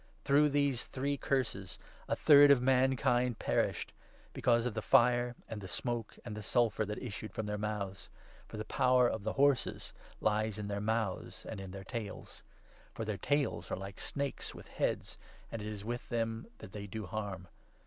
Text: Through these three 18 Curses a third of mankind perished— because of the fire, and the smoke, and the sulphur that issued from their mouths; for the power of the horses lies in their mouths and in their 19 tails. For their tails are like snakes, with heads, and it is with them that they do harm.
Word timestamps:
Through 0.25 0.49
these 0.49 0.87
three 0.87 1.11
18 1.13 1.17
Curses 1.19 1.77
a 2.07 2.15
third 2.15 2.49
of 2.49 2.59
mankind 2.59 3.37
perished— 3.37 3.93
because 4.33 4.65
of 4.65 4.73
the 4.73 4.81
fire, 4.81 5.35
and 5.47 5.61
the 5.61 5.67
smoke, 5.67 6.17
and 6.25 6.35
the 6.35 6.41
sulphur 6.41 6.85
that 6.85 6.97
issued 6.97 7.31
from 7.35 7.45
their 7.45 7.59
mouths; 7.59 8.09
for 8.47 8.57
the 8.57 8.65
power 8.65 9.07
of 9.07 9.23
the 9.23 9.33
horses 9.33 9.93
lies 10.19 10.57
in 10.57 10.69
their 10.69 10.81
mouths 10.81 11.45
and 11.45 11.59
in 11.59 11.69
their 11.69 11.83
19 11.85 12.01
tails. 12.01 12.41
For 12.95 13.05
their 13.05 13.19
tails 13.19 13.69
are 13.69 13.77
like 13.77 14.01
snakes, 14.01 14.55
with 14.55 14.69
heads, 14.69 15.19
and 15.51 15.61
it 15.61 15.67
is 15.67 15.85
with 15.85 16.09
them 16.09 16.47
that 16.57 16.71
they 16.71 16.87
do 16.87 17.05
harm. 17.05 17.47